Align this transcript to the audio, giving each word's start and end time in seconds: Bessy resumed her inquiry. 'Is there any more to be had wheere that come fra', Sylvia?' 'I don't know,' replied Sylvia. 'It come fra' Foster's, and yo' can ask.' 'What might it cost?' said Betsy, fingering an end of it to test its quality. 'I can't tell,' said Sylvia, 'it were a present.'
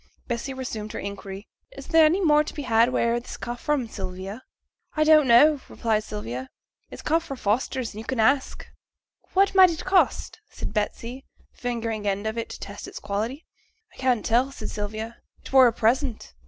Bessy 0.25 0.51
resumed 0.51 0.93
her 0.93 0.99
inquiry. 0.99 1.47
'Is 1.77 1.85
there 1.89 2.05
any 2.05 2.21
more 2.25 2.43
to 2.43 2.55
be 2.55 2.63
had 2.63 2.89
wheere 2.89 3.19
that 3.19 3.39
come 3.39 3.55
fra', 3.55 3.87
Sylvia?' 3.87 4.41
'I 4.97 5.03
don't 5.03 5.27
know,' 5.27 5.61
replied 5.69 6.03
Sylvia. 6.03 6.49
'It 6.89 7.03
come 7.03 7.21
fra' 7.21 7.37
Foster's, 7.37 7.93
and 7.93 8.01
yo' 8.01 8.07
can 8.07 8.19
ask.' 8.19 8.65
'What 9.33 9.53
might 9.53 9.69
it 9.69 9.85
cost?' 9.85 10.41
said 10.49 10.73
Betsy, 10.73 11.23
fingering 11.53 12.07
an 12.07 12.17
end 12.17 12.25
of 12.25 12.35
it 12.35 12.49
to 12.49 12.59
test 12.59 12.87
its 12.87 12.97
quality. 12.97 13.45
'I 13.93 13.97
can't 13.97 14.25
tell,' 14.25 14.51
said 14.51 14.71
Sylvia, 14.71 15.17
'it 15.39 15.53
were 15.53 15.67
a 15.67 15.71
present.' 15.71 16.33